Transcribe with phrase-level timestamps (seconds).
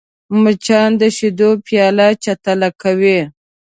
[0.41, 3.19] مچان د شیدو پیاله چټله کوي